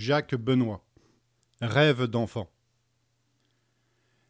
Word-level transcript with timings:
Jacques 0.00 0.34
Benoît. 0.34 0.82
Rêve 1.60 2.04
d'enfant. 2.04 2.50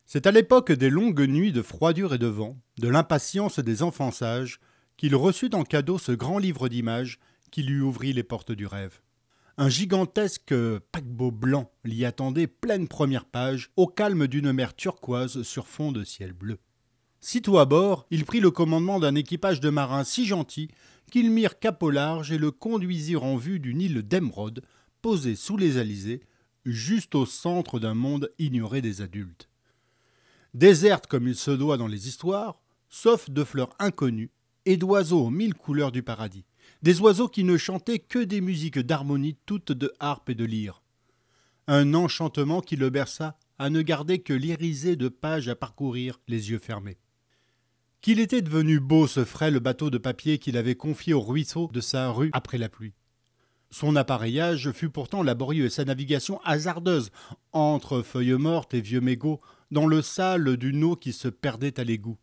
C'est 0.04 0.27
à 0.27 0.33
l'époque 0.33 0.73
des 0.73 0.91
longues 0.91 1.29
nuits 1.29 1.53
de 1.53 1.62
froidure 1.62 2.12
et 2.12 2.19
de 2.19 2.27
vent, 2.27 2.61
de 2.81 2.89
l'impatience 2.89 3.61
des 3.61 3.85
enfants 3.85 4.11
sages, 4.11 4.59
qu'il 4.96 5.14
reçut 5.14 5.54
en 5.54 5.62
cadeau 5.62 5.96
ce 5.96 6.11
grand 6.11 6.38
livre 6.38 6.69
d'images 6.69 7.21
qui 7.53 7.62
lui 7.62 7.80
ouvrit 7.80 8.12
les 8.12 8.25
portes 8.25 8.51
du 8.51 8.67
rêve. 8.67 9.01
Un 9.59 9.69
gigantesque 9.69 10.53
paquebot 10.91 11.30
blanc 11.30 11.71
l'y 11.84 12.04
attendait 12.04 12.48
pleine 12.48 12.88
première 12.88 13.26
page, 13.26 13.71
au 13.76 13.87
calme 13.87 14.26
d'une 14.26 14.52
mer 14.52 14.74
turquoise 14.74 15.42
sur 15.42 15.68
fond 15.68 15.92
de 15.92 16.02
ciel 16.02 16.32
bleu. 16.32 16.59
Sitôt 17.20 17.59
à 17.59 17.64
bord, 17.64 18.06
il 18.10 18.24
prit 18.24 18.41
le 18.41 18.50
commandement 18.50 18.98
d'un 18.98 19.14
équipage 19.14 19.60
de 19.60 19.70
marins 19.70 20.02
si 20.02 20.27
gentils 20.27 20.70
qu'ils 21.12 21.30
mirent 21.30 21.60
cap 21.60 21.80
au 21.80 21.91
large 21.91 22.32
et 22.32 22.38
le 22.38 22.50
conduisirent 22.50 23.23
en 23.23 23.37
vue 23.37 23.60
d'une 23.60 23.80
île 23.80 24.02
d'émeraude, 24.02 24.62
posée 25.02 25.37
sous 25.37 25.56
les 25.56 25.78
alizés, 25.78 26.20
juste 26.64 27.14
au 27.14 27.27
centre 27.27 27.79
d'un 27.80 27.95
monde 27.95 28.30
ignoré 28.38 28.83
des 28.83 29.01
adultes. 29.01 29.48
Déserte 30.55 31.06
comme 31.06 31.29
il 31.29 31.37
se 31.37 31.51
doit 31.51 31.77
dans 31.77 31.87
les 31.87 32.09
histoires, 32.09 32.61
sauf 32.88 33.30
de 33.30 33.45
fleurs 33.45 33.75
inconnues 33.78 34.30
et 34.66 34.77
d'oiseaux 34.77 35.27
aux 35.27 35.30
mille 35.30 35.55
couleurs 35.55 35.92
du 35.92 36.02
paradis. 36.02 36.45
Des 36.83 37.01
oiseaux 37.01 37.28
qui 37.28 37.45
ne 37.45 37.56
chantaient 37.56 37.98
que 37.98 38.19
des 38.19 38.41
musiques 38.41 38.78
d'harmonie 38.78 39.37
toutes 39.47 39.73
de 39.73 39.92
harpe 40.01 40.30
et 40.30 40.34
de 40.34 40.45
lyre. 40.45 40.83
Un 41.67 41.95
enchantement 41.95 42.61
qui 42.61 42.77
le 42.77 42.91
berça 42.91 43.39
à 43.59 43.70
ne 43.70 43.83
garder 43.83 44.20
que 44.20 44.33
l'irisée 44.33 44.97
de 44.97 45.09
pages 45.09 45.48
à 45.48 45.55
parcourir 45.55 46.19
les 46.27 46.51
yeux 46.51 46.59
fermés. 46.59 46.98
Qu'il 48.01 48.19
était 48.19 48.41
devenu 48.42 48.80
beau 48.80 49.06
ce 49.06 49.25
frêle 49.25 49.61
bateau 49.61 49.91
de 49.91 49.98
papier 49.98 50.39
qu'il 50.39 50.56
avait 50.56 50.75
confié 50.75 51.12
au 51.12 51.20
ruisseau 51.20 51.69
de 51.73 51.80
sa 51.80 52.11
rue 52.11 52.30
après 52.33 52.56
la 52.56 52.70
pluie. 52.70 52.95
Son 53.70 53.95
appareillage 53.95 54.73
fut 54.73 54.91
pourtant 54.91 55.23
laborieux 55.23 55.66
et 55.66 55.70
sa 55.70 55.84
navigation 55.84 56.41
hasardeuse 56.45 57.11
entre 57.52 58.02
feuilles 58.02 58.33
mortes 58.33 58.74
et 58.74 58.80
vieux 58.80 59.01
mégots 59.01 59.41
dans 59.70 59.86
le 59.86 60.03
sale 60.03 60.56
d'une 60.56 60.83
eau 60.83 60.97
qui 60.97 61.12
se 61.12 61.28
perdait 61.28 61.78
à 61.78 61.84
l'égout. 61.84 62.19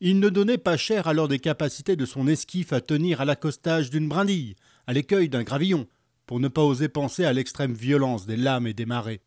Il 0.00 0.20
ne 0.20 0.28
donnait 0.28 0.58
pas 0.58 0.76
cher 0.76 1.08
alors 1.08 1.26
des 1.26 1.38
capacités 1.38 1.96
de 1.96 2.06
son 2.06 2.28
esquif 2.28 2.72
à 2.72 2.80
tenir 2.80 3.20
à 3.20 3.24
l'accostage 3.24 3.90
d'une 3.90 4.08
brindille, 4.08 4.54
à 4.86 4.92
l'écueil 4.92 5.28
d'un 5.28 5.42
gravillon, 5.42 5.88
pour 6.26 6.38
ne 6.38 6.48
pas 6.48 6.62
oser 6.62 6.88
penser 6.88 7.24
à 7.24 7.32
l'extrême 7.32 7.72
violence 7.72 8.26
des 8.26 8.36
lames 8.36 8.66
et 8.66 8.74
des 8.74 8.86
marées. 8.86 9.22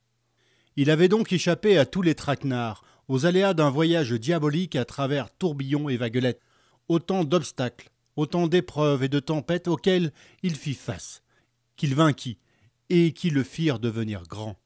Il 0.76 0.90
avait 0.92 1.08
donc 1.08 1.34
échappé 1.34 1.78
à 1.78 1.86
tous 1.86 2.02
les 2.02 2.16
traquenards, 2.16 2.84
aux 3.08 3.26
aléas 3.26 3.54
d'un 3.54 3.70
voyage 3.70 4.12
diabolique 4.12 4.76
à 4.76 4.86
travers 4.86 5.36
tourbillons 5.36 5.90
et 5.90 5.98
vaguelettes, 5.98 6.42
autant 6.88 7.24
d'obstacles, 7.24 7.90
autant 8.16 8.48
d'épreuves 8.48 9.04
et 9.04 9.10
de 9.10 9.20
tempêtes 9.20 9.68
auxquelles 9.68 10.14
il 10.44 10.56
fit 10.56 10.76
face, 10.76 11.24
qu'il 11.80 11.96
vainquit, 11.96 12.38
et 12.90 13.14
qui 13.14 13.30
le 13.30 13.42
firent 13.42 13.80
devenir 13.80 14.24
grand. 14.24 14.60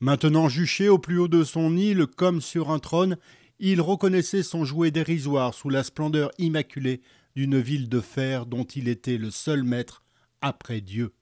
Maintenant 0.00 0.48
juché 0.48 0.88
au 0.88 0.98
plus 0.98 1.18
haut 1.18 1.28
de 1.28 1.44
son 1.44 1.76
île 1.76 2.06
comme 2.06 2.40
sur 2.40 2.70
un 2.70 2.78
trône, 2.78 3.18
il 3.58 3.80
reconnaissait 3.80 4.42
son 4.42 4.64
jouet 4.64 4.90
dérisoire 4.90 5.52
sous 5.52 5.68
la 5.68 5.84
splendeur 5.84 6.30
immaculée 6.38 7.02
d'une 7.36 7.60
ville 7.60 7.88
de 7.88 8.00
fer 8.00 8.46
dont 8.46 8.64
il 8.64 8.88
était 8.88 9.18
le 9.18 9.30
seul 9.30 9.62
maître 9.62 10.02
après 10.40 10.80
Dieu. 10.80 11.12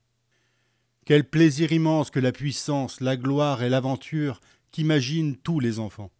Quel 1.05 1.29
plaisir 1.29 1.73
immense 1.73 2.09
que 2.09 2.19
la 2.19 2.31
puissance, 2.31 3.01
la 3.01 3.17
gloire 3.17 3.63
et 3.63 3.69
l'aventure 3.69 4.39
qu'imaginent 4.71 5.35
tous 5.35 5.59
les 5.59 5.77
enfants. 5.79 6.11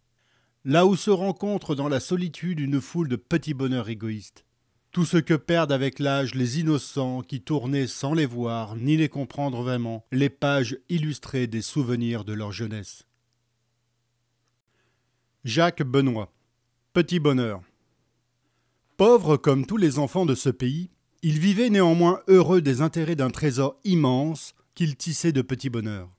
Là 0.64 0.86
où 0.86 0.96
se 0.96 1.10
rencontre 1.10 1.74
dans 1.74 1.88
la 1.88 1.98
solitude 1.98 2.60
une 2.60 2.80
foule 2.80 3.08
de 3.08 3.16
petits 3.16 3.54
bonheurs 3.54 3.88
égoïstes. 3.88 4.44
Tout 4.92 5.06
ce 5.06 5.16
que 5.16 5.32
perdent 5.32 5.72
avec 5.72 5.98
l'âge 5.98 6.34
les 6.34 6.60
innocents 6.60 7.22
qui 7.22 7.40
tournaient 7.40 7.86
sans 7.86 8.12
les 8.12 8.26
voir 8.26 8.76
ni 8.76 8.98
les 8.98 9.08
comprendre 9.08 9.62
vraiment 9.62 10.04
les 10.12 10.28
pages 10.28 10.76
illustrées 10.90 11.46
des 11.46 11.62
souvenirs 11.62 12.26
de 12.26 12.34
leur 12.34 12.52
jeunesse. 12.52 13.06
Jacques 15.44 15.82
Benoît. 15.82 16.30
Petit 16.92 17.20
bonheur. 17.20 17.62
Pauvre 18.98 19.38
comme 19.38 19.64
tous 19.64 19.78
les 19.78 19.98
enfants 19.98 20.26
de 20.26 20.34
ce 20.34 20.50
pays, 20.50 20.90
il 21.22 21.38
vivait 21.38 21.70
néanmoins 21.70 22.20
heureux 22.28 22.60
des 22.60 22.82
intérêts 22.82 23.16
d'un 23.16 23.30
trésor 23.30 23.80
immense 23.84 24.54
qu'il 24.74 24.96
tissait 24.96 25.32
de 25.32 25.40
petits 25.40 25.70
bonheurs. 25.70 26.10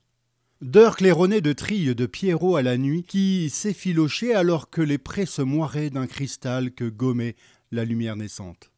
D'heures 0.62 0.96
claironnées 0.96 1.40
de 1.40 1.52
trilles 1.52 1.94
de 1.94 2.06
Pierrot 2.06 2.56
à 2.56 2.62
la 2.62 2.76
nuit 2.76 3.04
qui 3.04 3.50
s'effilochaient 3.50 4.34
alors 4.34 4.68
que 4.68 4.82
les 4.82 4.98
prés 4.98 5.26
se 5.26 5.42
moiraient 5.42 5.90
d'un 5.90 6.08
cristal 6.08 6.72
que 6.72 6.88
gommait 6.88 7.36
la 7.74 7.84
lumière 7.84 8.16
naissante. 8.16 8.70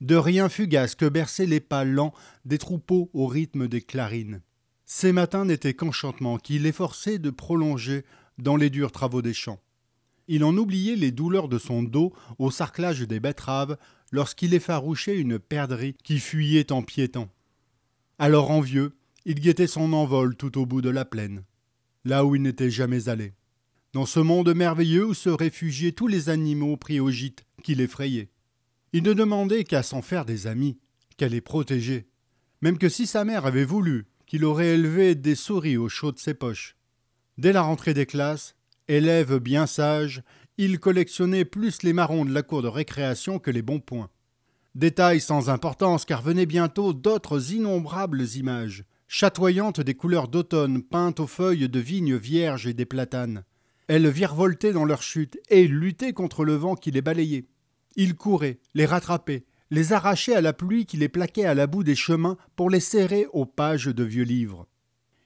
De 0.00 0.16
rien 0.16 0.48
fugace 0.48 0.94
que 0.94 1.08
berçaient 1.08 1.46
les 1.46 1.60
pas 1.60 1.84
lents 1.84 2.14
des 2.44 2.58
troupeaux 2.58 3.10
au 3.12 3.26
rythme 3.26 3.68
des 3.68 3.82
clarines. 3.82 4.42
Ces 4.84 5.12
matins 5.12 5.44
n'étaient 5.44 5.74
qu'enchantements 5.74 6.38
qui 6.38 6.58
l'efforçaient 6.58 7.18
de 7.18 7.30
prolonger 7.30 8.04
dans 8.38 8.56
les 8.56 8.70
durs 8.70 8.92
travaux 8.92 9.22
des 9.22 9.32
champs. 9.32 9.60
Il 10.28 10.44
en 10.44 10.56
oubliait 10.56 10.96
les 10.96 11.10
douleurs 11.10 11.48
de 11.48 11.58
son 11.58 11.82
dos 11.82 12.12
au 12.38 12.50
sarclage 12.50 13.00
des 13.00 13.20
betteraves 13.20 13.76
lorsqu'il 14.10 14.54
effarouchait 14.54 15.18
une 15.18 15.38
perdrix 15.38 15.94
qui 16.02 16.18
fuyait 16.18 16.72
en 16.72 16.82
piétant. 16.82 17.28
Alors 18.18 18.50
envieux, 18.50 18.96
il 19.24 19.40
guettait 19.40 19.66
son 19.66 19.92
envol 19.92 20.36
tout 20.36 20.58
au 20.58 20.66
bout 20.66 20.82
de 20.82 20.90
la 20.90 21.04
plaine, 21.04 21.44
là 22.04 22.24
où 22.24 22.36
il 22.36 22.42
n'était 22.42 22.70
jamais 22.70 23.08
allé, 23.08 23.32
dans 23.92 24.06
ce 24.06 24.20
monde 24.20 24.54
merveilleux 24.54 25.06
où 25.06 25.14
se 25.14 25.30
réfugiaient 25.30 25.92
tous 25.92 26.08
les 26.08 26.28
animaux 26.28 26.76
pris 26.76 27.00
au 27.00 27.10
gîte 27.10 27.44
qui 27.62 27.74
l'effrayaient. 27.74 28.30
Il 28.94 29.02
ne 29.02 29.12
demandait 29.12 29.64
qu'à 29.64 29.82
s'en 29.82 30.02
faire 30.02 30.24
des 30.24 30.46
amis, 30.46 30.78
qu'à 31.16 31.26
les 31.26 31.40
protéger, 31.40 32.06
même 32.62 32.78
que 32.78 32.88
si 32.88 33.08
sa 33.08 33.24
mère 33.24 33.44
avait 33.44 33.64
voulu 33.64 34.06
qu'il 34.24 34.44
aurait 34.44 34.74
élevé 34.74 35.16
des 35.16 35.34
souris 35.34 35.76
au 35.76 35.88
chaud 35.88 36.12
de 36.12 36.18
ses 36.20 36.32
poches. 36.32 36.76
Dès 37.36 37.52
la 37.52 37.62
rentrée 37.62 37.92
des 37.92 38.06
classes, 38.06 38.54
élève 38.86 39.40
bien 39.40 39.66
sage, 39.66 40.22
il 40.58 40.78
collectionnait 40.78 41.44
plus 41.44 41.82
les 41.82 41.92
marrons 41.92 42.24
de 42.24 42.32
la 42.32 42.44
cour 42.44 42.62
de 42.62 42.68
récréation 42.68 43.40
que 43.40 43.50
les 43.50 43.62
bons 43.62 43.80
points. 43.80 44.10
Détail 44.76 45.20
sans 45.20 45.50
importance, 45.50 46.04
car 46.04 46.22
venaient 46.22 46.46
bientôt 46.46 46.92
d'autres 46.92 47.52
innombrables 47.52 48.22
images, 48.36 48.84
chatoyantes 49.08 49.80
des 49.80 49.94
couleurs 49.94 50.28
d'automne 50.28 50.84
peintes 50.84 51.18
aux 51.18 51.26
feuilles 51.26 51.68
de 51.68 51.80
vignes 51.80 52.16
vierges 52.16 52.68
et 52.68 52.74
des 52.74 52.86
platanes. 52.86 53.42
Elles 53.88 54.08
virevoltaient 54.08 54.72
dans 54.72 54.84
leur 54.84 55.02
chute 55.02 55.36
et 55.48 55.66
luttaient 55.66 56.12
contre 56.12 56.44
le 56.44 56.54
vent 56.54 56.76
qui 56.76 56.92
les 56.92 57.02
balayait. 57.02 57.48
Il 57.96 58.16
courait, 58.16 58.58
les 58.74 58.86
rattrapait, 58.86 59.44
les 59.70 59.92
arrachait 59.92 60.34
à 60.34 60.40
la 60.40 60.52
pluie 60.52 60.86
qui 60.86 60.96
les 60.96 61.08
plaquait 61.08 61.44
à 61.44 61.54
la 61.54 61.66
bout 61.66 61.84
des 61.84 61.94
chemins 61.94 62.36
pour 62.56 62.70
les 62.70 62.80
serrer 62.80 63.26
aux 63.32 63.46
pages 63.46 63.86
de 63.86 64.04
vieux 64.04 64.24
livres. 64.24 64.66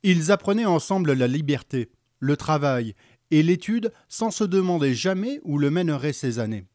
Ils 0.02 0.30
apprenaient 0.30 0.64
ensemble 0.64 1.12
la 1.12 1.26
liberté, 1.26 1.90
le 2.20 2.36
travail 2.36 2.94
et 3.30 3.42
l'étude 3.42 3.92
sans 4.08 4.30
se 4.30 4.44
demander 4.44 4.94
jamais 4.94 5.40
où 5.44 5.58
le 5.58 5.70
mèneraient 5.70 6.12
ces 6.12 6.38
années. 6.38 6.66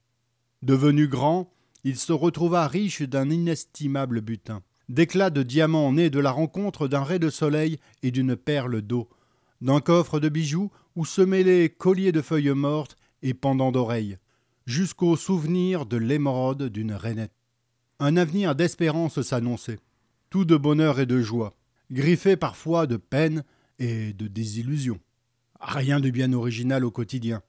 Devenu 0.62 1.08
grand, 1.08 1.52
il 1.84 1.98
se 1.98 2.14
retrouva 2.14 2.68
riche 2.68 3.02
d'un 3.02 3.30
inestimable 3.30 4.22
butin, 4.22 4.62
d'éclats 4.90 5.30
de 5.30 5.44
diamants 5.44 5.94
nés 5.94 6.10
de 6.10 6.20
la 6.20 6.32
rencontre 6.32 6.88
d'un 6.88 7.04
ray 7.04 7.20
de 7.20 7.30
soleil 7.30 7.80
et 8.02 8.12
d'une 8.12 8.36
perle 8.36 8.82
d'eau, 8.82 9.10
d'un 9.62 9.82
coffre 9.82 10.20
de 10.20 10.30
bijoux 10.30 10.72
où 10.96 11.06
se 11.06 11.22
mêlaient 11.22 11.70
colliers 11.70 12.12
de 12.12 12.22
feuilles 12.22 12.50
mortes 12.50 12.98
et 13.22 13.34
pendants 13.34 13.72
d'oreilles, 13.72 14.18
jusqu'au 14.66 15.16
souvenir 15.16 15.86
de 15.86 15.98
l'émeraude 15.98 16.64
d'une 16.64 16.94
rainette. 16.94 17.34
Un 18.00 18.18
avenir 18.18 18.56
d'espérance 18.56 19.22
s'annonçait, 19.22 19.80
tout 20.30 20.46
de 20.46 20.58
bonheur 20.58 21.00
et 21.00 21.06
de 21.06 21.22
joie, 21.22 21.56
griffé 21.92 22.36
parfois 22.36 22.88
de 22.88 22.98
peine 22.98 23.44
et 23.80 24.14
de 24.14 24.28
désillusion. 24.28 25.00
Rien 25.60 26.00
de 26.00 26.10
bien 26.10 26.34
original 26.34 26.84
au 26.84 26.92
quotidien. 26.92 27.42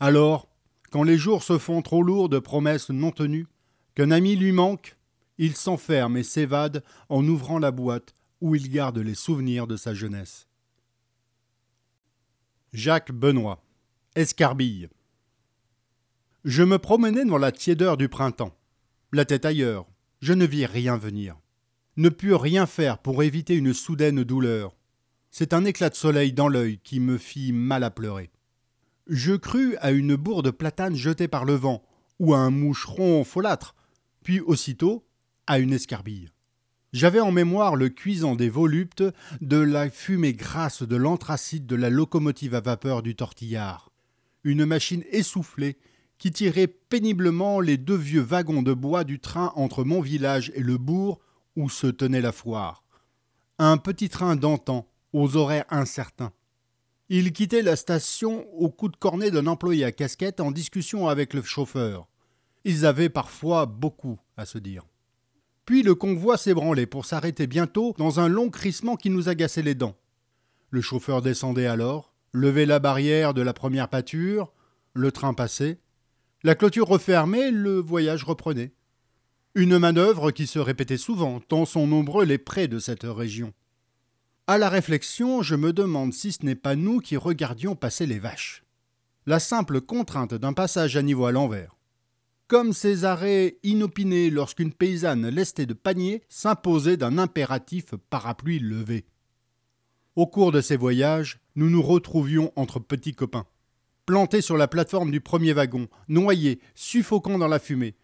Alors, 0.00 0.48
quand 0.90 1.02
les 1.02 1.18
jours 1.18 1.42
se 1.42 1.58
font 1.58 1.82
trop 1.82 2.02
lourds 2.02 2.28
de 2.28 2.38
promesses 2.38 2.90
non 2.90 3.10
tenues, 3.10 3.46
qu'un 3.94 4.10
ami 4.10 4.36
lui 4.36 4.52
manque, 4.52 4.96
il 5.38 5.56
s'enferme 5.56 6.16
et 6.16 6.22
s'évade 6.22 6.82
en 7.08 7.26
ouvrant 7.26 7.58
la 7.58 7.70
boîte 7.70 8.14
où 8.40 8.54
il 8.54 8.68
garde 8.70 8.98
les 8.98 9.14
souvenirs 9.14 9.66
de 9.66 9.76
sa 9.76 9.94
jeunesse. 9.94 10.48
Jacques 12.72 13.12
Benoît. 13.12 13.62
Escarbille. 14.16 14.88
Je 16.44 16.62
me 16.62 16.78
promenais 16.78 17.24
dans 17.24 17.38
la 17.38 17.52
tiédeur 17.52 17.96
du 17.96 18.10
printemps, 18.10 18.54
la 19.12 19.24
tête 19.24 19.46
ailleurs. 19.46 19.86
Je 20.20 20.34
ne 20.34 20.44
vis 20.44 20.66
rien 20.66 20.98
venir. 20.98 21.36
Ne 21.96 22.10
pus 22.10 22.34
rien 22.34 22.66
faire 22.66 22.98
pour 22.98 23.22
éviter 23.22 23.54
une 23.54 23.72
soudaine 23.72 24.24
douleur. 24.24 24.76
C'est 25.30 25.54
un 25.54 25.64
éclat 25.64 25.88
de 25.88 25.94
soleil 25.94 26.34
dans 26.34 26.48
l'œil 26.48 26.80
qui 26.84 27.00
me 27.00 27.16
fit 27.16 27.52
mal 27.52 27.82
à 27.82 27.90
pleurer. 27.90 28.30
Je 29.06 29.32
crus 29.32 29.76
à 29.80 29.90
une 29.90 30.16
bourde 30.16 30.50
platane 30.50 30.94
jetée 30.94 31.28
par 31.28 31.46
le 31.46 31.54
vent, 31.54 31.82
ou 32.18 32.34
à 32.34 32.38
un 32.38 32.50
moucheron 32.50 33.24
folâtre, 33.24 33.74
puis 34.22 34.40
aussitôt 34.40 35.06
à 35.46 35.58
une 35.58 35.72
escarbille. 35.72 36.28
J'avais 36.92 37.20
en 37.20 37.32
mémoire 37.32 37.74
le 37.74 37.88
cuisant 37.88 38.36
des 38.36 38.50
voluptes, 38.50 39.04
de 39.40 39.56
la 39.56 39.88
fumée 39.88 40.34
grasse 40.34 40.82
de 40.82 40.96
l'anthracite 40.96 41.64
de 41.64 41.74
la 41.74 41.88
locomotive 41.88 42.54
à 42.54 42.60
vapeur 42.60 43.02
du 43.02 43.16
tortillard. 43.16 43.92
Une 44.44 44.66
machine 44.66 45.04
essoufflée 45.10 45.78
qui 46.24 46.32
tirait 46.32 46.68
péniblement 46.68 47.60
les 47.60 47.76
deux 47.76 47.98
vieux 47.98 48.22
wagons 48.22 48.62
de 48.62 48.72
bois 48.72 49.04
du 49.04 49.20
train 49.20 49.52
entre 49.56 49.84
mon 49.84 50.00
village 50.00 50.50
et 50.54 50.62
le 50.62 50.78
bourg 50.78 51.20
où 51.54 51.68
se 51.68 51.86
tenait 51.86 52.22
la 52.22 52.32
foire. 52.32 52.82
Un 53.58 53.76
petit 53.76 54.08
train 54.08 54.34
d'antan, 54.34 54.88
aux 55.12 55.36
horaires 55.36 55.66
incertains. 55.68 56.32
Il 57.10 57.34
quittait 57.34 57.60
la 57.60 57.76
station 57.76 58.46
au 58.54 58.70
coup 58.70 58.88
de 58.88 58.96
cornet 58.96 59.30
d'un 59.30 59.46
employé 59.46 59.84
à 59.84 59.92
casquette 59.92 60.40
en 60.40 60.50
discussion 60.50 61.08
avec 61.08 61.34
le 61.34 61.42
chauffeur. 61.42 62.08
Ils 62.64 62.86
avaient 62.86 63.10
parfois 63.10 63.66
beaucoup 63.66 64.18
à 64.38 64.46
se 64.46 64.56
dire. 64.56 64.86
Puis 65.66 65.82
le 65.82 65.94
convoi 65.94 66.38
s'ébranlait 66.38 66.86
pour 66.86 67.04
s'arrêter 67.04 67.46
bientôt 67.46 67.94
dans 67.98 68.18
un 68.18 68.28
long 68.28 68.48
crissement 68.48 68.96
qui 68.96 69.10
nous 69.10 69.28
agaçait 69.28 69.60
les 69.60 69.74
dents. 69.74 69.98
Le 70.70 70.80
chauffeur 70.80 71.20
descendait 71.20 71.66
alors, 71.66 72.14
levait 72.32 72.64
la 72.64 72.78
barrière 72.78 73.34
de 73.34 73.42
la 73.42 73.52
première 73.52 73.90
pâture, 73.90 74.54
le 74.94 75.12
train 75.12 75.34
passait, 75.34 75.80
la 76.44 76.54
clôture 76.54 76.86
refermée, 76.86 77.50
le 77.50 77.80
voyage 77.80 78.22
reprenait. 78.22 78.74
Une 79.54 79.78
manœuvre 79.78 80.30
qui 80.30 80.46
se 80.46 80.58
répétait 80.58 80.98
souvent, 80.98 81.40
tant 81.40 81.64
sont 81.64 81.86
nombreux 81.86 82.26
les 82.26 82.36
prés 82.36 82.68
de 82.68 82.78
cette 82.78 83.04
région. 83.04 83.54
À 84.46 84.58
la 84.58 84.68
réflexion, 84.68 85.42
je 85.42 85.54
me 85.54 85.72
demande 85.72 86.12
si 86.12 86.32
ce 86.32 86.44
n'est 86.44 86.54
pas 86.54 86.76
nous 86.76 87.00
qui 87.00 87.16
regardions 87.16 87.74
passer 87.74 88.04
les 88.04 88.18
vaches. 88.18 88.62
La 89.24 89.40
simple 89.40 89.80
contrainte 89.80 90.34
d'un 90.34 90.52
passage 90.52 90.98
à 90.98 91.02
niveau 91.02 91.24
à 91.24 91.32
l'envers. 91.32 91.78
Comme 92.46 92.74
ces 92.74 93.06
arrêts 93.06 93.56
inopinés 93.62 94.28
lorsqu'une 94.28 94.74
paysanne 94.74 95.26
lestée 95.28 95.64
de 95.64 95.72
panier 95.72 96.22
s'imposait 96.28 96.98
d'un 96.98 97.16
impératif 97.16 97.94
parapluie 98.10 98.58
levé. 98.58 99.06
Au 100.14 100.26
cours 100.26 100.52
de 100.52 100.60
ces 100.60 100.76
voyages, 100.76 101.40
nous 101.56 101.70
nous 101.70 101.82
retrouvions 101.82 102.52
entre 102.54 102.80
petits 102.80 103.14
copains. 103.14 103.46
Plantés 104.06 104.42
sur 104.42 104.58
la 104.58 104.68
plateforme 104.68 105.10
du 105.10 105.20
premier 105.20 105.54
wagon, 105.54 105.88
noyés, 106.08 106.60
suffocants 106.74 107.38
dans 107.38 107.48
la 107.48 107.58
fumée, 107.58 107.94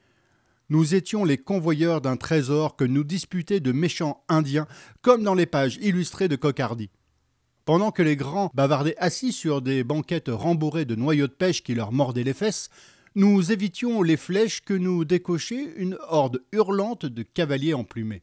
nous 0.70 0.94
étions 0.94 1.24
les 1.24 1.36
convoyeurs 1.36 2.00
d'un 2.00 2.16
trésor 2.16 2.76
que 2.76 2.84
nous 2.84 3.04
disputaient 3.04 3.60
de 3.60 3.72
méchants 3.72 4.24
Indiens, 4.28 4.68
comme 5.02 5.24
dans 5.24 5.34
les 5.34 5.44
pages 5.44 5.78
illustrées 5.82 6.28
de 6.28 6.36
Cocardi. 6.36 6.90
Pendant 7.64 7.90
que 7.90 8.02
les 8.02 8.16
grands 8.16 8.50
bavardaient 8.54 8.96
assis 8.96 9.32
sur 9.32 9.60
des 9.60 9.84
banquettes 9.84 10.30
rembourrées 10.30 10.84
de 10.84 10.94
noyaux 10.94 11.26
de 11.26 11.32
pêche 11.32 11.62
qui 11.62 11.74
leur 11.74 11.92
mordaient 11.92 12.24
les 12.24 12.34
fesses, 12.34 12.70
nous 13.16 13.50
évitions 13.50 14.00
les 14.02 14.16
flèches 14.16 14.62
que 14.62 14.72
nous 14.72 15.04
décochait 15.04 15.74
une 15.76 15.98
horde 16.08 16.40
hurlante 16.52 17.04
de 17.04 17.24
cavaliers 17.24 17.74
emplumés. 17.74 18.22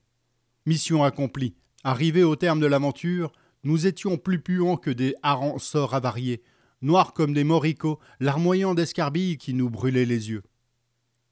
Mission 0.65 1.03
accomplie. 1.03 1.53
Arrivés 1.83 2.23
au 2.23 2.37
terme 2.37 2.61
de 2.61 2.65
l'aventure, 2.65 3.33
nous 3.63 3.85
étions 3.85 4.17
plus 4.17 4.41
puants 4.41 4.77
que 4.77 4.89
des 4.89 5.15
harengs 5.21 5.59
sorts 5.59 5.93
avariés, 5.93 6.41
noirs 6.81 7.13
comme 7.13 7.33
des 7.33 7.43
moricots, 7.43 7.99
larmoyants 8.19 8.75
d'escarbilles 8.75 9.37
qui 9.37 9.53
nous 9.53 9.69
brûlaient 9.69 10.05
les 10.05 10.29
yeux. 10.29 10.43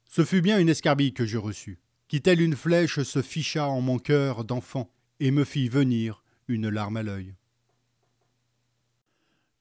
Ce 0.06 0.24
fut 0.24 0.40
bien 0.40 0.58
une 0.58 0.68
escarbille 0.68 1.12
que 1.12 1.26
je 1.26 1.38
reçus, 1.38 1.78
qui 2.08 2.22
telle 2.22 2.40
une 2.40 2.56
flèche 2.56 3.02
se 3.02 3.22
ficha 3.22 3.66
en 3.66 3.80
mon 3.80 3.98
cœur 3.98 4.44
d'enfant 4.44 4.90
et 5.20 5.30
me 5.30 5.44
fit 5.44 5.68
venir 5.68 6.22
une 6.48 6.68
larme 6.68 6.96
à 6.96 7.02
l'œil. 7.02 7.34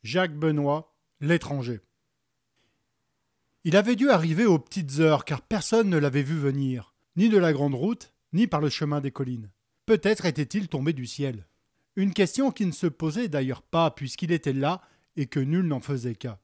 Jacques 0.03 0.37
Benoît, 0.37 0.95
l'étranger. 1.19 1.81
Il 3.63 3.75
avait 3.75 3.95
dû 3.95 4.11
arriver 4.11 4.45
aux 4.45 4.59
petites 4.59 4.99
heures 4.99 5.25
car 5.25 5.41
personne 5.41 5.89
ne 5.89 5.97
l'avait 5.97 6.21
vu 6.21 6.38
venir, 6.38 6.93
ni 7.15 7.29
de 7.29 7.38
la 7.38 7.51
grande 7.51 7.73
route, 7.73 8.13
ni 8.31 8.45
par 8.45 8.61
le 8.61 8.69
chemin 8.69 9.01
des 9.01 9.11
collines. 9.11 9.49
Peut-être 9.88 10.25
était-il 10.25 10.67
tombé 10.67 10.93
du 10.93 11.07
ciel. 11.07 11.47
Une 11.95 12.13
question 12.13 12.51
qui 12.51 12.65
ne 12.65 12.71
se 12.71 12.88
posait 12.88 13.29
d'ailleurs 13.29 13.63
pas 13.63 13.89
puisqu'il 13.89 14.31
était 14.31 14.53
là 14.53 14.81
et 15.15 15.27
que 15.27 15.39
nul 15.39 15.67
n'en 15.67 15.79
faisait 15.79 16.15
cas. 16.15 16.39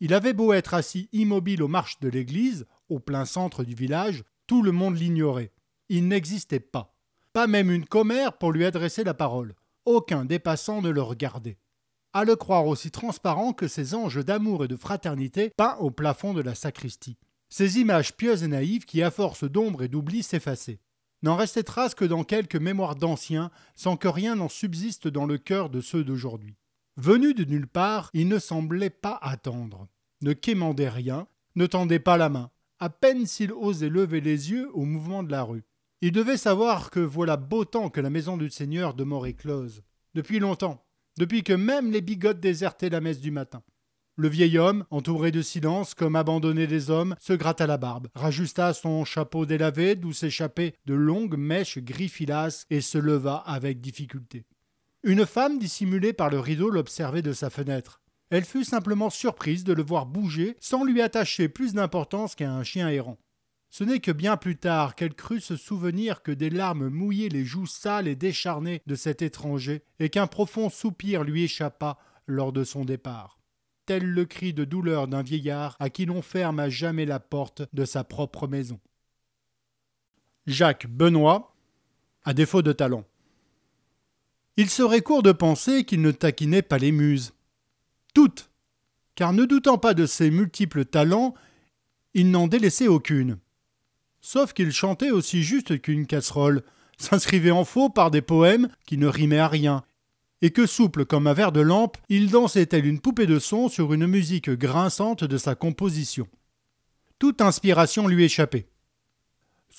Il 0.00 0.14
avait 0.14 0.32
beau 0.32 0.52
être 0.52 0.74
assis 0.74 1.08
immobile 1.12 1.62
aux 1.62 1.68
marches 1.68 2.00
de 2.00 2.08
l'église, 2.08 2.66
au 2.88 2.98
plein 2.98 3.24
centre 3.24 3.64
du 3.64 3.74
village, 3.74 4.24
tout 4.46 4.62
le 4.62 4.72
monde 4.72 4.96
l'ignorait. 4.96 5.52
Il 5.88 6.08
n'existait 6.08 6.60
pas. 6.60 6.96
Pas 7.32 7.46
même 7.46 7.70
une 7.70 7.86
commère 7.86 8.36
pour 8.36 8.52
lui 8.52 8.64
adresser 8.64 9.04
la 9.04 9.14
parole. 9.14 9.54
Aucun 9.84 10.24
dépassant 10.24 10.82
ne 10.82 10.90
le 10.90 11.02
regardait. 11.02 11.58
À 12.12 12.24
le 12.24 12.36
croire 12.36 12.66
aussi 12.66 12.90
transparent 12.90 13.52
que 13.52 13.68
ces 13.68 13.94
anges 13.94 14.24
d'amour 14.24 14.64
et 14.64 14.68
de 14.68 14.76
fraternité 14.76 15.50
peints 15.56 15.76
au 15.80 15.90
plafond 15.90 16.34
de 16.34 16.42
la 16.42 16.54
sacristie. 16.54 17.16
Ces 17.48 17.78
images 17.78 18.16
pieuses 18.16 18.42
et 18.42 18.48
naïves 18.48 18.84
qui, 18.84 19.02
à 19.02 19.10
force 19.10 19.44
d'ombre 19.44 19.82
et 19.82 19.88
d'oubli, 19.88 20.22
s'effaçaient. 20.22 20.80
N'en 21.22 21.36
restait 21.36 21.62
trace 21.62 21.94
que 21.94 22.04
dans 22.04 22.24
quelques 22.24 22.56
mémoires 22.56 22.96
d'anciens, 22.96 23.50
sans 23.74 23.96
que 23.96 24.08
rien 24.08 24.36
n'en 24.36 24.48
subsiste 24.48 25.08
dans 25.08 25.24
le 25.24 25.38
cœur 25.38 25.70
de 25.70 25.80
ceux 25.80 26.02
d'aujourd'hui. 26.02 26.56
Venu 26.98 27.32
de 27.32 27.44
nulle 27.44 27.66
part, 27.66 28.10
il 28.12 28.28
ne 28.28 28.38
semblait 28.38 28.90
pas 28.90 29.18
attendre, 29.22 29.88
ne 30.20 30.34
quémandait 30.34 30.90
rien, 30.90 31.26
ne 31.56 31.66
tendait 31.66 31.98
pas 31.98 32.18
la 32.18 32.28
main, 32.28 32.50
à 32.80 32.90
peine 32.90 33.24
s'il 33.24 33.52
osait 33.52 33.88
lever 33.88 34.20
les 34.20 34.50
yeux 34.50 34.68
au 34.74 34.84
mouvement 34.84 35.22
de 35.22 35.30
la 35.30 35.42
rue. 35.42 35.64
Il 36.02 36.12
devait 36.12 36.36
savoir 36.36 36.90
que 36.90 37.00
voilà 37.00 37.38
beau 37.38 37.64
temps 37.64 37.88
que 37.88 38.00
la 38.00 38.10
maison 38.10 38.36
du 38.36 38.50
Seigneur 38.50 38.92
demeurait 38.92 39.32
close. 39.32 39.82
Depuis 40.14 40.38
longtemps, 40.38 40.84
depuis 41.16 41.42
que 41.42 41.52
même 41.54 41.90
les 41.90 42.02
bigotes 42.02 42.40
désertaient 42.40 42.90
la 42.90 43.00
messe 43.00 43.20
du 43.20 43.30
matin. 43.30 43.62
Le 44.16 44.28
vieil 44.28 44.58
homme, 44.58 44.84
entouré 44.90 45.30
de 45.30 45.40
silence 45.40 45.94
comme 45.94 46.16
abandonné 46.16 46.66
des 46.66 46.90
hommes, 46.90 47.14
se 47.18 47.32
gratta 47.32 47.66
la 47.66 47.78
barbe, 47.78 48.08
rajusta 48.14 48.74
son 48.74 49.06
chapeau 49.06 49.46
délavé 49.46 49.94
d'où 49.94 50.12
s'échappaient 50.12 50.74
de 50.84 50.92
longues 50.92 51.38
mèches 51.38 51.78
gris 51.78 52.12
et 52.68 52.80
se 52.82 52.98
leva 52.98 53.36
avec 53.36 53.80
difficulté. 53.80 54.44
Une 55.04 55.26
femme 55.26 55.58
dissimulée 55.58 56.12
par 56.12 56.30
le 56.30 56.38
rideau 56.38 56.70
l'observait 56.70 57.22
de 57.22 57.32
sa 57.32 57.50
fenêtre. 57.50 58.00
Elle 58.30 58.44
fut 58.44 58.64
simplement 58.64 59.10
surprise 59.10 59.64
de 59.64 59.72
le 59.72 59.82
voir 59.82 60.06
bouger 60.06 60.56
sans 60.60 60.84
lui 60.84 61.02
attacher 61.02 61.48
plus 61.48 61.74
d'importance 61.74 62.36
qu'à 62.36 62.52
un 62.52 62.62
chien 62.62 62.88
errant. 62.88 63.18
Ce 63.68 63.82
n'est 63.84 64.00
que 64.00 64.12
bien 64.12 64.36
plus 64.36 64.56
tard 64.56 64.94
qu'elle 64.94 65.14
crut 65.14 65.42
se 65.42 65.56
souvenir 65.56 66.22
que 66.22 66.30
des 66.30 66.50
larmes 66.50 66.88
mouillaient 66.88 67.30
les 67.30 67.44
joues 67.44 67.66
sales 67.66 68.06
et 68.06 68.14
décharnées 68.14 68.82
de 68.86 68.94
cet 68.94 69.22
étranger, 69.22 69.82
et 69.98 70.08
qu'un 70.08 70.26
profond 70.26 70.68
soupir 70.68 71.24
lui 71.24 71.44
échappa 71.44 71.98
lors 72.26 72.52
de 72.52 72.64
son 72.64 72.84
départ. 72.84 73.40
Tel 73.86 74.04
le 74.04 74.24
cri 74.24 74.52
de 74.52 74.64
douleur 74.64 75.08
d'un 75.08 75.22
vieillard 75.22 75.76
à 75.80 75.90
qui 75.90 76.04
l'on 76.04 76.22
ferme 76.22 76.60
à 76.60 76.68
jamais 76.68 77.06
la 77.06 77.18
porte 77.18 77.62
de 77.72 77.84
sa 77.84 78.04
propre 78.04 78.46
maison. 78.46 78.78
Jacques 80.46 80.86
Benoît, 80.86 81.56
à 82.24 82.34
défaut 82.34 82.62
de 82.62 82.72
talent. 82.72 83.04
Il 84.56 84.68
serait 84.68 85.00
court 85.00 85.22
de 85.22 85.32
penser 85.32 85.84
qu'il 85.84 86.02
ne 86.02 86.10
taquinait 86.10 86.62
pas 86.62 86.78
les 86.78 86.92
muses 86.92 87.32
toutes, 88.14 88.50
car 89.14 89.32
ne 89.32 89.44
doutant 89.44 89.78
pas 89.78 89.94
de 89.94 90.06
ses 90.06 90.30
multiples 90.30 90.84
talents, 90.84 91.34
il 92.14 92.30
n'en 92.30 92.46
délaissait 92.46 92.88
aucune. 92.88 93.38
Sauf 94.20 94.52
qu'il 94.52 94.70
chantait 94.72 95.10
aussi 95.10 95.42
juste 95.42 95.80
qu'une 95.80 96.06
casserole, 96.06 96.62
s'inscrivait 96.98 97.50
en 97.50 97.64
faux 97.64 97.88
par 97.88 98.10
des 98.10 98.22
poèmes 98.22 98.68
qui 98.86 98.98
ne 98.98 99.06
rimaient 99.06 99.38
à 99.38 99.48
rien, 99.48 99.82
et 100.42 100.50
que 100.50 100.66
souple 100.66 101.04
comme 101.04 101.26
un 101.26 101.32
verre 101.32 101.52
de 101.52 101.60
lampe, 101.60 101.96
il 102.08 102.30
dansait 102.30 102.66
tel 102.66 102.86
une 102.86 103.00
poupée 103.00 103.26
de 103.26 103.38
son 103.38 103.68
sur 103.68 103.92
une 103.92 104.06
musique 104.06 104.50
grinçante 104.50 105.24
de 105.24 105.38
sa 105.38 105.54
composition. 105.54 106.28
Toute 107.18 107.40
inspiration 107.40 108.06
lui 108.08 108.24
échappait. 108.24 108.68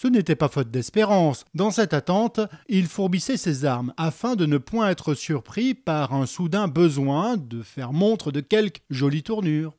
Ce 0.04 0.10
n'était 0.10 0.36
pas 0.36 0.50
faute 0.50 0.70
d'espérance. 0.70 1.46
Dans 1.54 1.72
cette 1.72 1.94
attente, 1.94 2.42
il 2.68 2.88
fourbissait 2.88 3.38
ses 3.38 3.64
armes 3.64 3.94
afin 3.96 4.36
de 4.36 4.46
ne 4.46 4.58
point 4.58 4.90
être 4.90 5.14
surpris 5.14 5.74
par 5.76 6.14
un 6.14 6.26
soudain 6.26 6.68
besoin 6.68 7.38
de 7.38 7.62
faire 7.62 7.94
montre 7.94 8.30
de 8.34 8.42
quelque 8.42 8.82
jolie 8.90 9.24
tournure. 9.24 9.78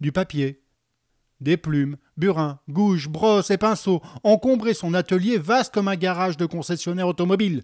Du 0.00 0.10
papier, 0.10 0.60
des 1.40 1.56
plumes, 1.56 1.98
burins, 2.16 2.58
gouges, 2.68 3.08
brosses 3.08 3.52
et 3.52 3.58
pinceaux 3.58 4.02
encombraient 4.24 4.74
son 4.74 4.92
atelier 4.92 5.38
vaste 5.38 5.72
comme 5.72 5.86
un 5.86 5.94
garage 5.94 6.36
de 6.36 6.44
concessionnaire 6.44 7.06
automobile. 7.06 7.62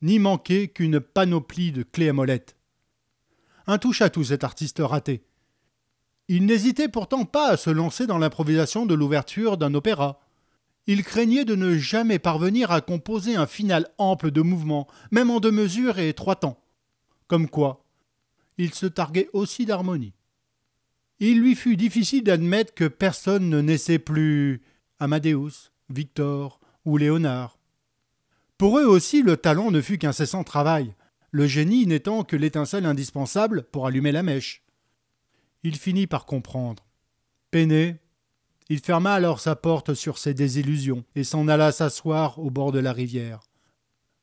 N'y 0.00 0.18
manquait 0.18 0.68
qu'une 0.68 0.98
panoplie 0.98 1.72
de 1.72 1.82
clés 1.82 2.08
à 2.08 2.14
molette. 2.14 2.56
Un 3.66 3.76
touche-à-tout 3.76 4.24
cet 4.24 4.44
artiste 4.44 4.80
raté. 4.82 5.26
Il 6.28 6.46
n'hésitait 6.46 6.88
pourtant 6.88 7.26
pas 7.26 7.50
à 7.50 7.56
se 7.58 7.68
lancer 7.68 8.06
dans 8.06 8.16
l'improvisation 8.16 8.86
de 8.86 8.94
l'ouverture 8.94 9.58
d'un 9.58 9.74
opéra 9.74 10.20
il 10.86 11.02
craignait 11.02 11.44
de 11.44 11.54
ne 11.54 11.76
jamais 11.76 12.18
parvenir 12.18 12.70
à 12.70 12.80
composer 12.80 13.36
un 13.36 13.46
final 13.46 13.88
ample 13.98 14.30
de 14.30 14.42
mouvements, 14.42 14.86
même 15.10 15.30
en 15.30 15.40
deux 15.40 15.50
mesures 15.50 15.98
et 15.98 16.14
trois 16.14 16.36
temps. 16.36 16.62
Comme 17.26 17.48
quoi, 17.48 17.84
il 18.58 18.72
se 18.72 18.86
targuait 18.86 19.28
aussi 19.32 19.66
d'harmonie. 19.66 20.14
Il 21.18 21.40
lui 21.40 21.54
fut 21.54 21.76
difficile 21.76 22.24
d'admettre 22.24 22.74
que 22.74 22.86
personne 22.86 23.48
ne 23.48 23.60
naissait 23.60 23.98
plus 23.98 24.62
Amadeus, 24.98 25.72
Victor 25.88 26.60
ou 26.84 26.98
Léonard. 26.98 27.58
Pour 28.58 28.78
eux 28.78 28.84
aussi, 28.84 29.22
le 29.22 29.36
talent 29.36 29.70
ne 29.70 29.80
fut 29.80 29.98
qu'incessant 29.98 30.44
travail, 30.44 30.94
le 31.30 31.46
génie 31.46 31.86
n'étant 31.86 32.22
que 32.22 32.36
l'étincelle 32.36 32.86
indispensable 32.86 33.64
pour 33.64 33.86
allumer 33.86 34.12
la 34.12 34.22
mèche. 34.22 34.62
Il 35.62 35.76
finit 35.76 36.06
par 36.06 36.26
comprendre. 36.26 36.86
Peiné, 37.50 37.96
il 38.68 38.80
ferma 38.80 39.12
alors 39.12 39.40
sa 39.40 39.56
porte 39.56 39.94
sur 39.94 40.18
ses 40.18 40.34
désillusions 40.34 41.04
et 41.14 41.24
s'en 41.24 41.48
alla 41.48 41.72
s'asseoir 41.72 42.38
au 42.38 42.50
bord 42.50 42.72
de 42.72 42.78
la 42.80 42.92
rivière. 42.92 43.40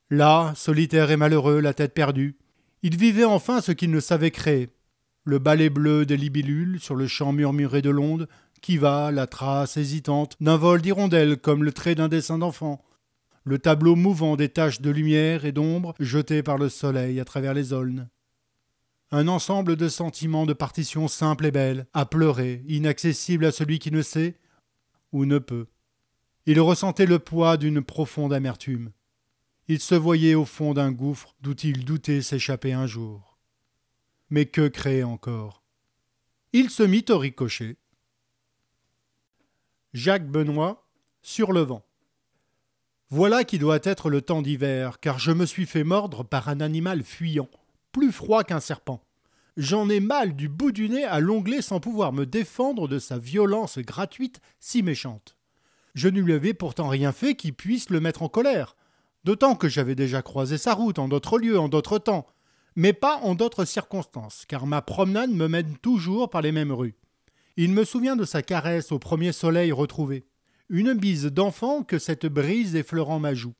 Là, 0.09 0.53
solitaire 0.55 1.11
et 1.11 1.17
malheureux, 1.17 1.59
la 1.59 1.73
tête 1.73 1.93
perdue, 1.93 2.37
il 2.81 2.97
vivait 2.97 3.23
enfin 3.23 3.61
ce 3.61 3.71
qu'il 3.71 3.91
ne 3.91 3.99
savait 3.99 4.31
créer. 4.31 4.69
Le 5.23 5.39
balai 5.39 5.69
bleu 5.69 6.05
des 6.05 6.17
libellules 6.17 6.79
sur 6.81 6.95
le 6.95 7.07
champ 7.07 7.31
murmuré 7.31 7.81
de 7.81 7.89
l'onde, 7.89 8.27
qui 8.61 8.77
va, 8.77 9.11
la 9.11 9.27
trace 9.27 9.77
hésitante 9.77 10.35
d'un 10.41 10.57
vol 10.57 10.81
d'hirondelles 10.81 11.37
comme 11.37 11.63
le 11.63 11.71
trait 11.71 11.95
d'un 11.95 12.09
dessin 12.09 12.37
d'enfant. 12.37 12.83
le 13.45 13.59
tableau 13.59 13.95
mouvant 13.95 14.35
des 14.37 14.49
taches 14.49 14.81
de 14.81 14.89
lumière 14.89 15.43
et 15.45 15.51
d'ombre 15.51 15.93
jetées 15.99 16.43
par 16.43 16.57
le 16.57 16.69
soleil 16.69 17.19
à 17.19 17.25
travers 17.25 17.53
les 17.53 17.73
aulnes. 17.73 18.07
Un 19.15 19.27
ensemble 19.27 19.75
de 19.75 19.89
sentiments 19.89 20.47
de 20.47 20.53
partition 20.53 21.07
simple 21.07 21.45
et 21.45 21.51
belle, 21.51 21.85
à 21.93 22.07
pleurer, 22.07 22.63
inaccessible 22.67 23.45
à 23.45 23.51
celui 23.51 23.77
qui 23.77 23.91
ne 23.91 24.01
sait 24.01 24.39
ou 25.11 25.25
ne 25.25 25.37
peut. 25.37 25.67
Il 26.47 26.59
ressentait 26.59 27.05
le 27.05 27.19
poids 27.19 27.57
d'une 27.57 27.83
profonde 27.83 28.33
amertume. 28.33 28.91
Il 29.67 29.79
se 29.79 29.93
voyait 29.93 30.33
au 30.33 30.45
fond 30.45 30.73
d'un 30.73 30.91
gouffre 30.91 31.35
d'où 31.41 31.53
il 31.63 31.85
doutait 31.85 32.23
s'échapper 32.23 32.73
un 32.73 32.87
jour. 32.87 33.37
Mais 34.31 34.47
que 34.47 34.67
créer 34.67 35.03
encore? 35.03 35.63
Il 36.51 36.71
se 36.71 36.81
mit 36.81 37.05
au 37.09 37.19
ricochet. 37.19 37.77
Jacques 39.93 40.27
Benoît, 40.27 40.87
sur 41.21 41.51
le 41.51 41.61
vent. 41.61 41.85
Voilà 43.11 43.43
qui 43.43 43.59
doit 43.59 43.79
être 43.83 44.09
le 44.09 44.23
temps 44.23 44.41
d'hiver, 44.41 44.99
car 44.99 45.19
je 45.19 45.29
me 45.29 45.45
suis 45.45 45.67
fait 45.67 45.83
mordre 45.83 46.23
par 46.23 46.49
un 46.49 46.61
animal 46.61 47.03
fuyant, 47.03 47.49
plus 47.93 48.11
froid 48.11 48.43
qu'un 48.43 48.59
serpent. 48.59 49.01
J'en 49.55 49.87
ai 49.87 50.01
mal 50.01 50.35
du 50.35 50.49
bout 50.49 50.73
du 50.73 50.89
nez 50.89 51.05
à 51.05 51.21
l'onglet 51.21 51.61
sans 51.61 51.79
pouvoir 51.79 52.11
me 52.11 52.25
défendre 52.25 52.89
de 52.89 52.99
sa 52.99 53.17
violence 53.17 53.77
gratuite 53.77 54.41
si 54.59 54.83
méchante. 54.83 55.37
Je 55.93 56.09
ne 56.09 56.19
lui 56.19 56.33
avais 56.33 56.55
pourtant 56.55 56.89
rien 56.89 57.11
fait 57.11 57.35
qui 57.35 57.51
puisse 57.51 57.91
le 57.91 57.99
mettre 57.99 58.23
en 58.23 58.29
colère, 58.29 58.75
d'autant 59.23 59.55
que 59.55 59.69
j'avais 59.69 59.95
déjà 59.95 60.23
croisé 60.23 60.57
sa 60.57 60.73
route 60.73 60.97
en 60.97 61.07
d'autres 61.07 61.37
lieux, 61.37 61.59
en 61.59 61.69
d'autres 61.69 61.99
temps, 61.99 62.25
mais 62.75 62.93
pas 62.93 63.17
en 63.17 63.35
d'autres 63.35 63.65
circonstances, 63.65 64.45
car 64.47 64.65
ma 64.65 64.81
promenade 64.81 65.29
me 65.29 65.47
mène 65.47 65.77
toujours 65.77 66.31
par 66.31 66.41
les 66.41 66.51
mêmes 66.51 66.71
rues. 66.71 66.95
Il 67.55 67.71
me 67.71 67.83
souvient 67.83 68.15
de 68.15 68.25
sa 68.25 68.41
caresse 68.41 68.91
au 68.91 68.97
premier 68.97 69.31
soleil 69.31 69.71
retrouvé, 69.71 70.25
une 70.69 70.93
bise 70.93 71.25
d'enfant 71.25 71.83
que 71.83 71.99
cette 71.99 72.25
brise 72.25 72.75
effleurant 72.75 73.19
ma 73.19 73.35
joue, 73.35 73.53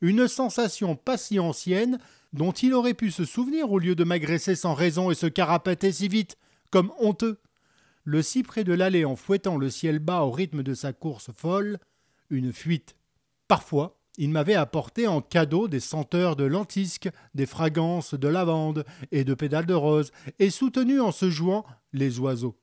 une 0.00 0.28
sensation 0.28 0.96
pas 0.96 1.16
si 1.16 1.38
ancienne 1.38 1.98
dont 2.32 2.52
il 2.52 2.74
aurait 2.74 2.94
pu 2.94 3.10
se 3.10 3.24
souvenir 3.24 3.72
au 3.72 3.78
lieu 3.78 3.94
de 3.94 4.04
m'agresser 4.04 4.54
sans 4.54 4.74
raison 4.74 5.10
et 5.10 5.14
se 5.14 5.26
carapater 5.26 5.92
si 5.92 6.08
vite, 6.08 6.36
comme 6.70 6.92
honteux. 6.98 7.38
Le 8.04 8.22
cyprès 8.22 8.64
de 8.64 8.72
l'allée 8.72 9.04
en 9.04 9.16
fouettant 9.16 9.56
le 9.56 9.70
ciel 9.70 9.98
bas 9.98 10.22
au 10.22 10.30
rythme 10.30 10.62
de 10.62 10.74
sa 10.74 10.92
course 10.92 11.30
folle, 11.36 11.78
une 12.30 12.52
fuite. 12.52 12.96
Parfois, 13.48 13.98
il 14.18 14.30
m'avait 14.30 14.54
apporté 14.54 15.06
en 15.06 15.20
cadeau 15.20 15.68
des 15.68 15.80
senteurs 15.80 16.36
de 16.36 16.44
lentisque, 16.44 17.08
des 17.34 17.46
fragrances 17.46 18.14
de 18.14 18.28
lavande 18.28 18.84
et 19.12 19.24
de 19.24 19.34
pédales 19.34 19.66
de 19.66 19.74
rose, 19.74 20.10
et 20.38 20.50
soutenu 20.50 21.00
en 21.00 21.12
se 21.12 21.30
jouant 21.30 21.64
les 21.92 22.18
oiseaux. 22.18 22.58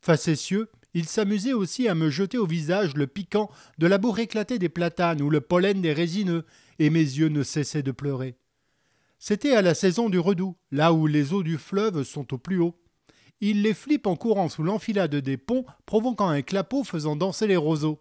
Facétieux, 0.00 0.70
il 0.94 1.06
s'amusait 1.06 1.52
aussi 1.52 1.88
à 1.88 1.94
me 1.94 2.10
jeter 2.10 2.38
au 2.38 2.46
visage 2.46 2.94
le 2.94 3.06
piquant 3.06 3.50
de 3.78 3.86
la 3.86 3.98
bourre 3.98 4.18
éclatée 4.18 4.58
des 4.58 4.68
platanes 4.68 5.22
ou 5.22 5.30
le 5.30 5.40
pollen 5.40 5.80
des 5.80 5.92
résineux, 5.92 6.44
et 6.78 6.90
mes 6.90 7.00
yeux 7.00 7.28
ne 7.28 7.42
cessaient 7.42 7.82
de 7.82 7.92
pleurer. 7.92 8.36
C'était 9.18 9.54
à 9.54 9.62
la 9.62 9.74
saison 9.74 10.08
du 10.08 10.18
redoux, 10.18 10.56
là 10.70 10.92
où 10.92 11.06
les 11.06 11.32
eaux 11.32 11.42
du 11.42 11.58
fleuve 11.58 12.04
sont 12.04 12.32
au 12.32 12.38
plus 12.38 12.60
haut. 12.60 12.76
Il 13.40 13.62
les 13.62 13.74
flippe 13.74 14.06
en 14.06 14.16
courant 14.16 14.48
sous 14.48 14.62
l'enfilade 14.62 15.14
des 15.14 15.36
ponts, 15.36 15.64
provoquant 15.86 16.28
un 16.28 16.42
clapot 16.42 16.84
faisant 16.84 17.16
danser 17.16 17.46
les 17.46 17.56
roseaux. 17.56 18.00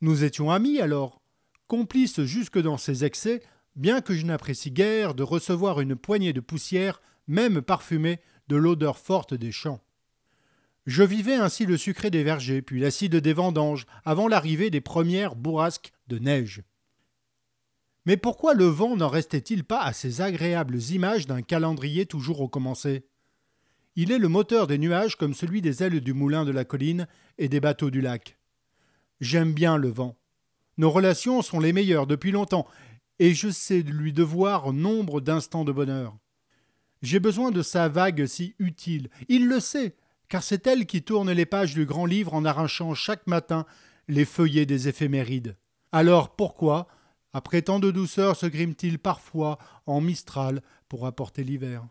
Nous 0.00 0.24
étions 0.24 0.50
amis 0.50 0.80
alors, 0.80 1.20
complices 1.66 2.22
jusque 2.22 2.60
dans 2.60 2.76
ses 2.76 3.04
excès, 3.04 3.42
bien 3.76 4.00
que 4.00 4.14
je 4.14 4.26
n'apprécie 4.26 4.70
guère 4.70 5.14
de 5.14 5.22
recevoir 5.22 5.80
une 5.80 5.96
poignée 5.96 6.32
de 6.32 6.40
poussière, 6.40 7.00
même 7.26 7.62
parfumée, 7.62 8.20
de 8.48 8.56
l'odeur 8.56 8.98
forte 8.98 9.34
des 9.34 9.52
champs. 9.52 9.80
Je 10.88 11.02
vivais 11.02 11.34
ainsi 11.34 11.66
le 11.66 11.76
sucré 11.76 12.10
des 12.10 12.24
vergers, 12.24 12.62
puis 12.62 12.80
l'acide 12.80 13.16
des 13.16 13.34
vendanges, 13.34 13.84
avant 14.06 14.26
l'arrivée 14.26 14.70
des 14.70 14.80
premières 14.80 15.36
bourrasques 15.36 15.92
de 16.06 16.18
neige. 16.18 16.62
Mais 18.06 18.16
pourquoi 18.16 18.54
le 18.54 18.64
vent 18.64 18.96
n'en 18.96 19.10
restait-il 19.10 19.64
pas 19.64 19.82
à 19.82 19.92
ces 19.92 20.22
agréables 20.22 20.80
images 20.90 21.26
d'un 21.26 21.42
calendrier 21.42 22.06
toujours 22.06 22.38
recommencé 22.38 23.04
Il 23.96 24.10
est 24.10 24.18
le 24.18 24.28
moteur 24.28 24.66
des 24.66 24.78
nuages 24.78 25.16
comme 25.16 25.34
celui 25.34 25.60
des 25.60 25.82
ailes 25.82 26.00
du 26.00 26.14
moulin 26.14 26.46
de 26.46 26.52
la 26.52 26.64
colline 26.64 27.06
et 27.36 27.50
des 27.50 27.60
bateaux 27.60 27.90
du 27.90 28.00
lac. 28.00 28.38
J'aime 29.20 29.52
bien 29.52 29.76
le 29.76 29.90
vent. 29.90 30.16
Nos 30.78 30.90
relations 30.90 31.42
sont 31.42 31.60
les 31.60 31.74
meilleures 31.74 32.06
depuis 32.06 32.30
longtemps, 32.30 32.66
et 33.18 33.34
je 33.34 33.50
sais 33.50 33.82
lui 33.82 34.14
devoir 34.14 34.72
nombre 34.72 35.20
d'instants 35.20 35.66
de 35.66 35.72
bonheur. 35.72 36.16
J'ai 37.02 37.20
besoin 37.20 37.50
de 37.50 37.60
sa 37.60 37.90
vague 37.90 38.24
si 38.24 38.54
utile. 38.58 39.10
Il 39.28 39.48
le 39.48 39.60
sait, 39.60 39.94
car 40.28 40.42
c'est 40.42 40.66
elle 40.66 40.86
qui 40.86 41.02
tourne 41.02 41.30
les 41.30 41.46
pages 41.46 41.74
du 41.74 41.86
grand 41.86 42.06
livre 42.06 42.34
en 42.34 42.44
arrachant 42.44 42.94
chaque 42.94 43.26
matin 43.26 43.66
les 44.08 44.24
feuillets 44.24 44.66
des 44.66 44.88
éphémérides. 44.88 45.56
Alors 45.92 46.36
pourquoi, 46.36 46.88
après 47.32 47.62
tant 47.62 47.78
de 47.78 47.90
douceur, 47.90 48.36
se 48.36 48.46
grime-t-il 48.46 48.98
parfois 48.98 49.58
en 49.86 50.00
mistral 50.00 50.62
pour 50.88 51.06
apporter 51.06 51.44
l'hiver? 51.44 51.86